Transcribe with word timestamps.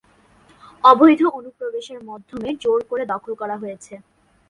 অবৈধ 0.83 1.21
অনুপ্রবেশের 1.37 1.99
মাধ্যমে 2.03 2.49
জোর 2.55 2.79
করে 2.89 3.03
দখল 3.05 3.31
করা 3.35 3.55
হয়েছিল। 3.57 3.99